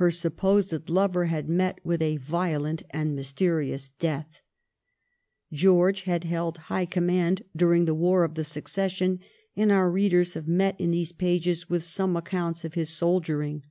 Her 0.00 0.10
supposed 0.10 0.88
lover 0.88 1.26
had 1.26 1.46
met 1.46 1.80
with 1.84 2.00
a 2.00 2.16
violent 2.16 2.82
and 2.92 3.14
mysterious 3.14 3.90
death. 3.90 4.40
George 5.52 6.04
had 6.04 6.24
held 6.24 6.56
high 6.72 6.86
command 6.86 7.42
during 7.54 7.84
the 7.84 7.94
war 7.94 8.24
of 8.24 8.36
the 8.36 8.44
Succession; 8.44 9.20
and 9.54 9.70
our 9.70 9.90
readers 9.90 10.32
have 10.32 10.48
met 10.48 10.80
in 10.80 10.92
these 10.92 11.12
pages 11.12 11.68
with 11.68 11.84
some 11.84 12.16
accounts 12.16 12.64
of 12.64 12.72
his 12.72 12.88
soldiering. 12.88 13.62